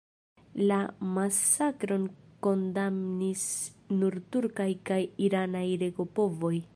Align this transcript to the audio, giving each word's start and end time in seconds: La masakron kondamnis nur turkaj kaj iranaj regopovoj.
La 0.69 0.77
masakron 1.17 2.07
kondamnis 2.47 3.45
nur 3.99 4.19
turkaj 4.37 4.69
kaj 4.91 5.01
iranaj 5.29 5.67
regopovoj. 5.87 6.55